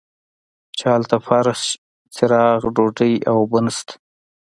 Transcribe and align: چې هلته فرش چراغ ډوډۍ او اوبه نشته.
چې 0.77 0.85
هلته 0.93 1.15
فرش 1.27 1.61
چراغ 2.15 2.61
ډوډۍ 2.75 3.13
او 3.29 3.35
اوبه 3.41 3.59
نشته. 3.65 3.93